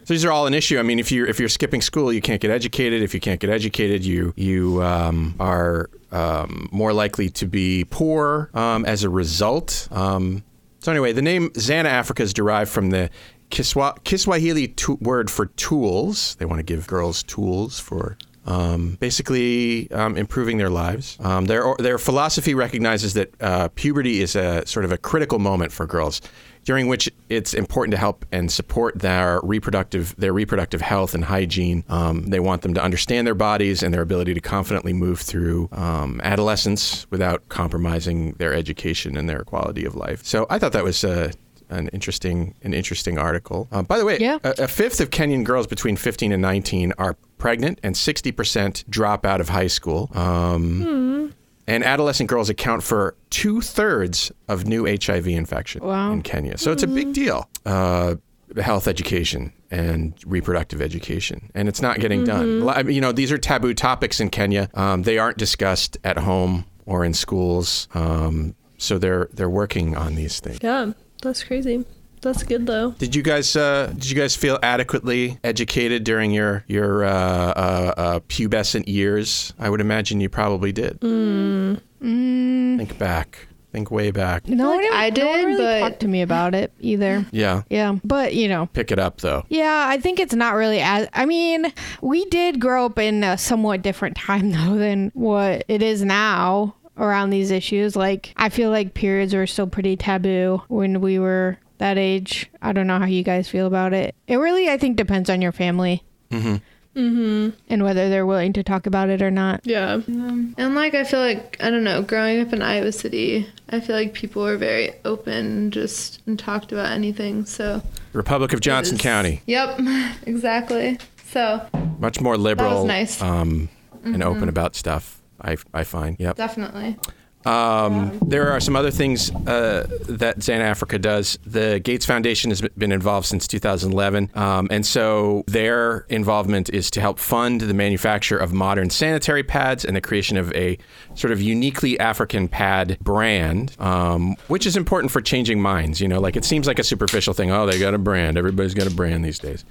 [0.08, 0.80] So these are all an issue.
[0.80, 3.01] I mean, if you're if you're skipping school, you can't get educated.
[3.01, 8.49] If you can't get educated, you you um, are um, more likely to be poor
[8.54, 9.88] um, as a result.
[9.91, 10.43] Um,
[10.86, 13.10] so anyway, the name Zana Africa is derived from the
[13.50, 14.71] Kiswa- Kiswahili
[15.02, 16.36] word for tools.
[16.36, 21.17] They want to give girls tools for um, basically um, improving their lives.
[21.21, 25.71] Um, their their philosophy recognizes that uh, puberty is a sort of a critical moment
[25.71, 26.21] for girls,
[26.65, 31.84] during which it's important to help and support their reproductive their reproductive health and hygiene.
[31.89, 35.69] Um, they want them to understand their bodies and their ability to confidently move through
[35.71, 40.23] um, adolescence without compromising their education and their quality of life.
[40.25, 41.04] So I thought that was.
[41.04, 41.32] Uh,
[41.67, 43.67] an interesting, an interesting article.
[43.71, 44.38] Uh, by the way, Yeah.
[44.43, 49.25] a, a fifth of Kenyan girls between 15 and 19 are pregnant, and 60% drop
[49.25, 50.12] out of high school.
[50.13, 51.34] Um,
[51.67, 56.12] And adolescent girls account for two thirds of new HIV infection Wow.
[56.12, 56.58] in Kenya.
[56.60, 57.49] So it's a big deal.
[57.65, 58.15] Uh,
[58.62, 62.69] health education and reproductive education, and it's not getting done.
[62.69, 64.69] I mean, You know, these are taboo topics in Kenya.
[64.75, 67.88] Um, they aren't discussed at home or in schools.
[67.95, 70.60] Um, so they're they're working on these things.
[70.62, 70.91] yeah,
[71.23, 71.84] that's crazy.
[72.25, 72.91] That's good though.
[72.91, 77.93] Did you guys uh, did you guys feel adequately educated during your your uh, uh,
[77.97, 79.53] uh, pubescent years?
[79.59, 80.99] I would imagine you probably did.
[81.01, 82.77] Mm.
[82.77, 83.47] Think back.
[83.71, 84.47] Think way back.
[84.47, 87.25] No, like one- I no one did, really but- talked to me about it either.
[87.31, 87.63] Yeah.
[87.69, 89.43] Yeah, but you know, Pick it up though.
[89.49, 91.07] yeah, I think it's not really as.
[91.13, 95.81] I mean, we did grow up in a somewhat different time though than what it
[95.81, 97.95] is now around these issues.
[97.97, 102.49] Like, I feel like periods were still pretty taboo when we were that age.
[102.61, 104.15] I don't know how you guys feel about it.
[104.27, 106.03] It really, I think, depends on your family.
[106.31, 107.49] Mm-hmm.
[107.67, 109.61] And whether they're willing to talk about it or not.
[109.65, 109.99] Yeah.
[110.07, 113.95] And like I feel like I don't know, growing up in Iowa City, I feel
[113.97, 117.45] like people were very open, just and talked about anything.
[117.45, 117.81] So
[118.13, 119.79] Republic of Johnson was- County, Yep,
[120.25, 120.97] exactly.
[121.31, 121.67] So
[121.99, 123.21] much more liberal, nice.
[123.21, 123.67] um,
[124.05, 125.21] and open about stuff.
[125.41, 126.15] I, I find.
[126.17, 126.38] Yep.
[126.38, 126.97] definitely.
[127.45, 131.38] Um, there are some other things uh, that Zana Africa does.
[131.45, 137.01] The Gates Foundation has been involved since 2011, um, and so their involvement is to
[137.01, 140.77] help fund the manufacture of modern sanitary pads and the creation of a
[141.13, 146.01] sort of uniquely African pad brand, um, which is important for changing minds.
[146.01, 147.51] You know, like it seems like a superficial thing.
[147.51, 148.38] Oh, they got a brand.
[148.38, 149.65] Everybody's got a brand these days,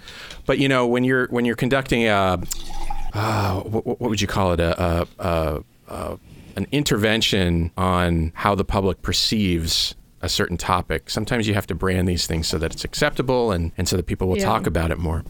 [0.47, 2.41] but you know, when you're when you're conducting a
[3.15, 4.61] uh, what, what would you call it?
[4.61, 6.19] A, a, a, a
[6.57, 12.09] an intervention on how the public perceives a certain topic, sometimes you have to brand
[12.09, 14.45] these things so that it's acceptable and, and so that people will Yeah.
[14.47, 15.23] talk about it more.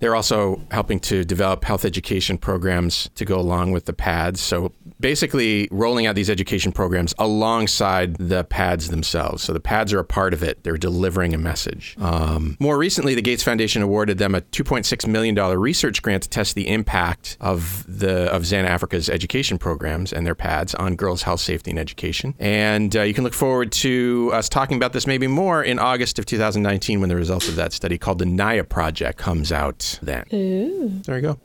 [0.00, 4.40] They're also helping to develop health education programs to go along with the pads.
[4.40, 9.42] So basically, rolling out these education programs alongside the pads themselves.
[9.42, 11.96] So the pads are a part of it, they're delivering a message.
[12.00, 16.54] Um, more recently, the Gates Foundation awarded them a $2.6 million research grant to test
[16.54, 21.40] the impact of the of Zana Africa's education programs and their pads on girls' health,
[21.40, 22.34] safety, and education.
[22.38, 26.18] And uh, you can look forward to us talking about this maybe more in August
[26.18, 31.02] of 2019 when the results of that study called the NIA project comes out then.
[31.06, 31.38] There you go.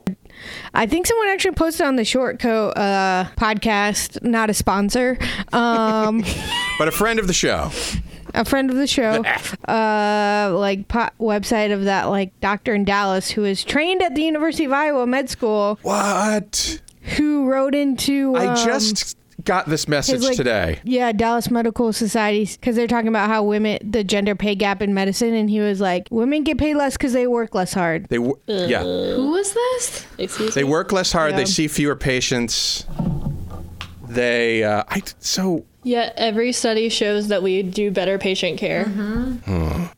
[0.74, 5.16] I think someone actually posted on the Short Coat uh, podcast, not a sponsor,
[5.52, 6.24] um,
[6.78, 7.70] But a friend of the show.
[8.34, 9.22] a friend of the show,
[9.68, 14.22] uh, like po- website of that like doctor in Dallas who is trained at the
[14.22, 16.80] University of Iowa Med School, What?
[17.16, 18.34] who wrote into.
[18.34, 20.80] I um, just got this message like- today.
[20.84, 24.94] Yeah, Dallas Medical Society, because they're talking about how women, the gender pay gap in
[24.94, 28.06] medicine, and he was like, women get paid less because they work less hard.
[28.08, 28.82] They w- yeah.
[28.82, 30.06] Who was this?
[30.18, 30.70] Excuse They me.
[30.70, 31.34] work less hard.
[31.36, 32.86] They see fewer patients.
[34.08, 38.86] They uh, I so Yet every study shows that we do better patient care.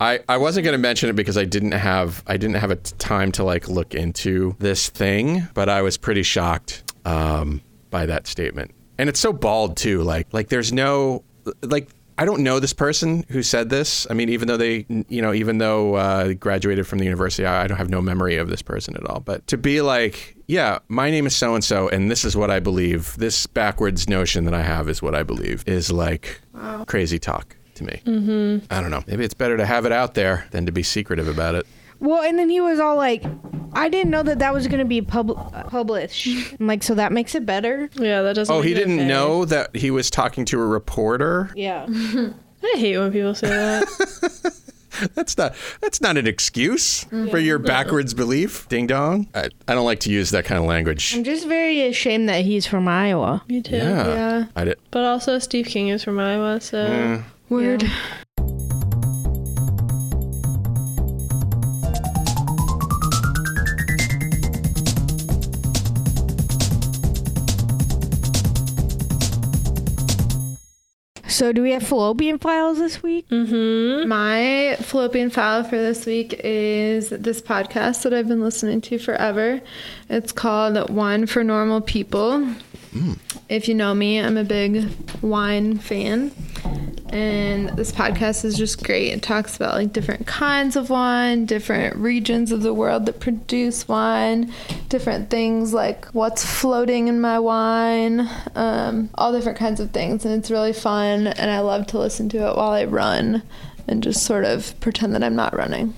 [0.01, 2.77] I, I wasn't going to mention it because I didn't have I didn't have a
[2.77, 8.07] t- time to like look into this thing, but I was pretty shocked um, by
[8.07, 8.73] that statement.
[8.99, 10.03] And it's so bald too.
[10.03, 11.25] Like like there's no
[11.63, 14.07] like I don't know this person who said this.
[14.09, 17.65] I mean, even though they you know even though uh, graduated from the university, I,
[17.65, 19.21] I don't have no memory of this person at all.
[19.21, 22.51] But to be like, yeah, my name is so and so, and this is what
[22.51, 23.17] I believe.
[23.19, 26.41] This backwards notion that I have is what I believe is like
[26.87, 28.01] crazy talk to me.
[28.07, 28.73] Mm-hmm.
[28.73, 29.05] I don't know.
[29.07, 31.67] Maybe it's better to have it out there than to be secretive about it.
[32.01, 33.25] Well, and then he was all like,
[33.73, 36.27] I didn't know that that was going to be pub- uh, published.
[36.61, 37.91] I'm like, so that makes it better?
[37.95, 38.55] Yeah, that doesn't.
[38.55, 39.09] Oh, make he didn't okay.
[39.09, 41.51] know that he was talking to a reporter.
[41.55, 41.87] Yeah.
[41.91, 44.53] I hate when people say that.
[45.15, 48.67] That's not that's not an excuse for your backwards belief.
[48.71, 49.29] Ding dong.
[49.35, 51.15] I, I don't like to use that kind of language.
[51.15, 53.45] I'm just very ashamed that he's from Iowa.
[53.47, 53.77] Me too.
[53.77, 54.07] Yeah.
[54.07, 54.45] Yeah.
[54.57, 54.79] I did.
[54.91, 57.85] But also, Steve King is from Iowa, so Weird.
[71.37, 73.29] So, do we have fallopian files this week?
[73.29, 74.09] Mm-hmm.
[74.09, 79.61] My fallopian file for this week is this podcast that I've been listening to forever.
[80.09, 82.55] It's called Wine for Normal People.
[82.94, 83.18] Mm.
[83.51, 84.88] If you know me, I'm a big
[85.20, 86.33] wine fan.
[87.17, 89.11] And this podcast is just great.
[89.11, 93.89] It talks about like different kinds of wine, different regions of the world that produce
[93.89, 94.53] wine,
[94.91, 100.27] different things like what's floating in my wine, um, all different kinds of things.
[100.27, 101.29] And it's really fun.
[101.29, 103.43] And I love to listen to it while I run
[103.89, 105.95] and just sort of pretend that I'm not running.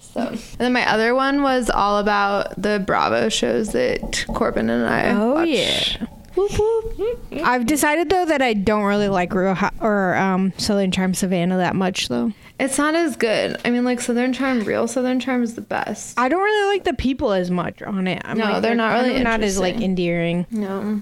[0.00, 4.84] So, and then my other one was all about the Bravo shows that Corbin and
[4.88, 5.12] I.
[5.12, 5.48] Oh, watch.
[5.48, 6.06] yeah.
[7.44, 11.56] I've decided though that I don't really like Real Ho- or um, Southern Charm Savannah
[11.58, 12.32] that much though.
[12.60, 13.56] It's not as good.
[13.64, 16.18] I mean, like Southern Charm, real Southern Charm is the best.
[16.18, 18.20] I don't really like the people as much on it.
[18.24, 20.46] I'm No, like, they're not really not as like endearing.
[20.50, 21.00] No.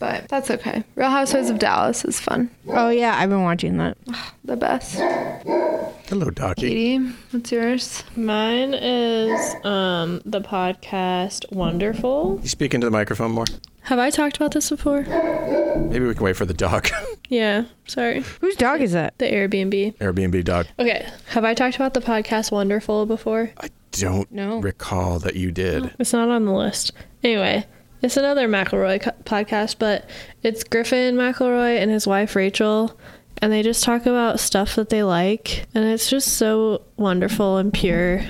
[0.00, 0.82] But that's okay.
[0.94, 2.50] Real Housewives of Dallas is fun.
[2.68, 3.96] Oh yeah, I've been watching that.
[4.42, 4.94] The best.
[4.96, 6.56] Hello, Docky.
[6.56, 6.98] Katie,
[7.30, 8.02] what's yours?
[8.16, 12.40] mine is um the podcast Wonderful.
[12.42, 13.44] You speak into the microphone more.
[13.82, 15.02] Have I talked about this before?
[15.02, 16.88] Maybe we can wait for the dog.
[17.32, 18.24] Yeah, sorry.
[18.40, 19.16] Whose dog is that?
[19.18, 19.96] The Airbnb.
[19.98, 20.66] Airbnb dog.
[20.80, 23.52] Okay, have I talked about the podcast Wonderful before?
[23.58, 24.58] I don't No.
[24.58, 25.94] recall that you did.
[26.00, 26.90] It's not on the list.
[27.22, 27.64] Anyway,
[28.02, 30.10] it's another McElroy co- podcast, but
[30.42, 32.98] it's Griffin McElroy and his wife Rachel,
[33.40, 37.72] and they just talk about stuff that they like, and it's just so wonderful and
[37.72, 38.24] pure.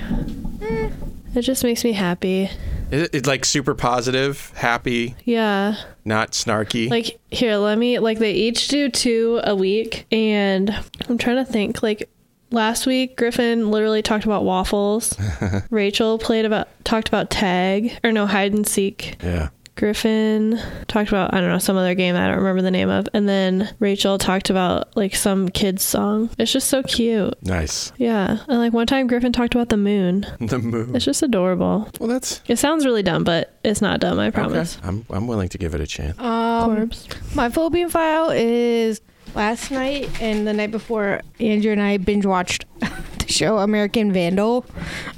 [0.61, 0.91] Eh.
[1.33, 2.49] It just makes me happy.
[2.91, 5.75] It, it's like super positive, happy, Yeah.
[6.03, 6.89] not snarky.
[6.89, 10.69] Like, here, let me, like, they each do two a week, and
[11.07, 12.09] I'm trying to think, like,
[12.53, 15.15] last week griffin literally talked about waffles
[15.69, 19.47] rachel played about talked about tag or no hide and seek yeah.
[19.75, 23.07] Griffin talked about I don't know some other game I don't remember the name of,
[23.13, 26.29] and then Rachel talked about like some kids song.
[26.37, 27.33] It's just so cute.
[27.43, 27.91] Nice.
[27.97, 30.25] Yeah, and like one time Griffin talked about the moon.
[30.51, 30.95] The moon.
[30.95, 31.89] It's just adorable.
[31.99, 34.19] Well, that's It sounds really dumb, but it's not dumb.
[34.19, 34.75] I promise.
[34.75, 34.81] okay.
[34.81, 35.05] promise.
[35.09, 36.19] I'm I'm willing to give it a chance.
[36.19, 37.35] Um, Corbs.
[37.35, 38.99] my fallopian file is
[39.33, 41.21] last night and the night before.
[41.39, 44.65] Andrew and I binge watched the show American Vandal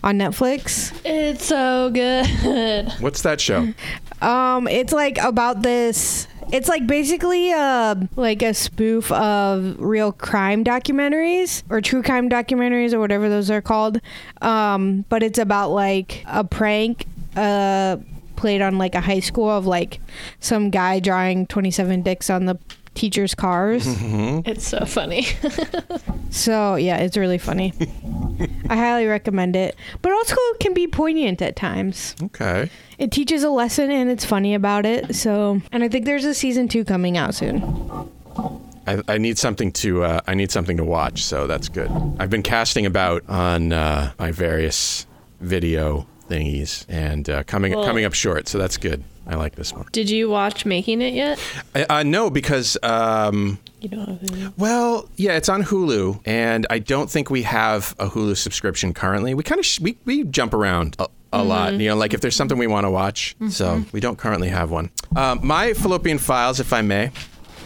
[0.04, 0.94] on Netflix.
[1.04, 2.92] It's so good.
[3.02, 3.74] What's that show?
[4.24, 6.28] Um, it's like about this.
[6.52, 12.94] It's like basically uh, like a spoof of real crime documentaries or true crime documentaries
[12.94, 14.00] or whatever those are called.
[14.42, 17.98] Um, but it's about like a prank uh,
[18.36, 20.00] played on like a high school of like
[20.40, 22.60] some guy drawing 27 dicks on the
[22.94, 23.86] teachers' cars.
[24.46, 25.26] It's so funny.
[26.30, 27.74] So yeah, it's really funny.
[28.70, 29.76] I highly recommend it.
[30.02, 32.16] But also can be poignant at times.
[32.24, 32.70] Okay.
[32.98, 35.16] It teaches a lesson and it's funny about it.
[35.16, 37.62] So and I think there's a season two coming out soon.
[38.86, 41.90] I, I need something to uh, I need something to watch, so that's good.
[42.20, 45.08] I've been casting about on uh, my various
[45.40, 49.04] video thingies and uh, coming Well- coming up short, so that's good.
[49.26, 49.86] I like this one.
[49.94, 51.40] Did you watch Making It yet?
[51.74, 54.48] Uh, uh, no, because um, You don't have any.
[54.58, 59.34] well, yeah, it's on Hulu, and I don't think we have a Hulu subscription currently.
[59.34, 60.96] We kind of sh- we we jump around.
[61.00, 63.36] A- a lot, you know, like if there's something we want to watch.
[63.50, 64.92] So we don't currently have one.
[65.16, 67.10] Um, my fallopian files, if I may,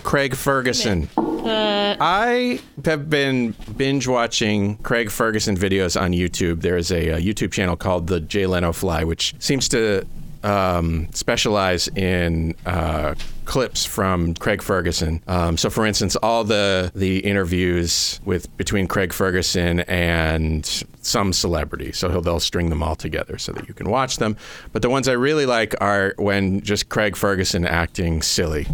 [0.04, 1.10] Craig Ferguson.
[1.20, 6.62] I have been binge watching Craig Ferguson videos on YouTube.
[6.62, 10.08] There's a, uh YouTube channel called the Jay Leno Fly, which seems to
[10.44, 13.16] um, specialize in uh,
[13.48, 15.24] clips from Craig Ferguson.
[15.28, 20.66] Um, so, for instance, all the the interviews with between Craig Ferguson and
[21.02, 21.92] some celebrity.
[21.94, 24.38] So he'll they'll string them all together so that you can watch them.
[24.74, 28.68] But the ones I really like are when just Craig Ferguson acting silly.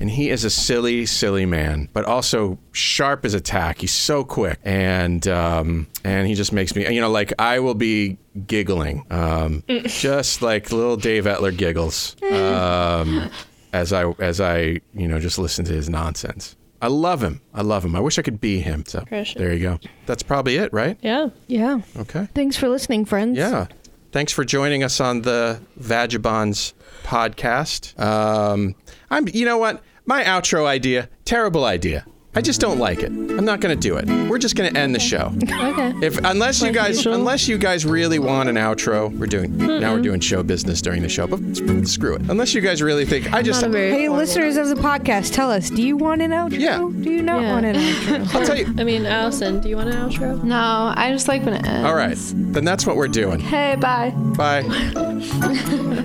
[0.00, 3.78] And he is a silly, silly man, but also sharp as a tack.
[3.82, 7.74] He's so quick, and um, and he just makes me, you know, like I will
[7.74, 8.16] be
[8.46, 13.30] giggling, um, just like little Dave Etler giggles, um,
[13.72, 16.56] as I as I you know just listen to his nonsense.
[16.82, 17.42] I love him.
[17.52, 17.94] I love him.
[17.94, 18.84] I wish I could be him.
[18.86, 19.36] So Precious.
[19.38, 19.78] there you go.
[20.06, 20.96] That's probably it, right?
[21.02, 21.28] Yeah.
[21.46, 21.82] Yeah.
[21.98, 22.26] Okay.
[22.34, 23.36] Thanks for listening, friends.
[23.36, 23.66] Yeah.
[24.12, 26.72] Thanks for joining us on the Vagabonds
[27.04, 27.98] podcast.
[28.00, 28.74] Um,
[29.10, 29.82] I'm, you know what?
[30.06, 32.06] My outro idea, terrible idea.
[32.32, 33.08] I just don't like it.
[33.08, 34.06] I'm not going to do it.
[34.28, 35.32] We're just going to end the show.
[35.42, 35.90] Okay.
[36.00, 37.14] If unless you guys usual.
[37.14, 40.02] unless you guys really want an outro, we're doing now we're mm-hmm.
[40.02, 42.22] doing show business during the show, but s- screw it.
[42.30, 45.68] Unless you guys really think I just Not Hey, listeners of the podcast, tell us:
[45.68, 46.58] Do you want an outro?
[46.58, 46.78] Yeah.
[46.78, 47.52] Do you not Yeah.
[47.52, 48.34] want an outro?
[48.34, 48.66] I'll tell you.
[48.78, 50.42] I mean, Alyson, do you want an outro?
[50.42, 51.86] No, I just like when it ends.
[51.86, 52.16] All right.
[52.18, 53.40] Then that's what we're doing.
[53.40, 54.10] Hey, bye.
[54.10, 54.62] Bye.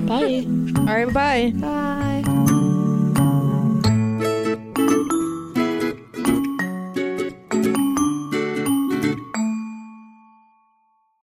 [0.05, 0.45] Bye.
[0.77, 1.13] All right.
[1.13, 1.53] Bye.
[1.55, 2.61] Bye.